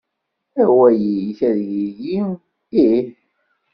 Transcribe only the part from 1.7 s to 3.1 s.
yili: Ih.